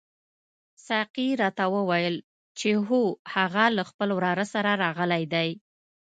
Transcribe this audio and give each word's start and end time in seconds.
ساقي 0.87 1.27
راته 1.41 1.65
وویل 1.75 2.15
چې 2.59 2.69
هو 2.87 3.01
هغه 3.33 3.65
له 3.75 3.83
خپل 3.89 4.09
وراره 4.17 4.45
سره 4.53 4.71
راغلی 4.83 5.23
دی. 5.33 5.49